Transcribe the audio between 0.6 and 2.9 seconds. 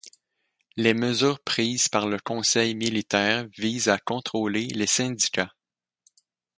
Les mesures prises par le Conseil